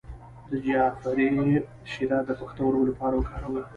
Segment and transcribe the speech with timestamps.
[0.49, 1.27] د جعفری
[1.91, 3.63] شیره د پښتورګو لپاره وکاروئ